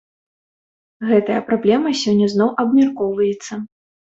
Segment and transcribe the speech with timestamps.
[1.09, 3.63] Гэтая праблема сёння зноў абмяркоўваецца.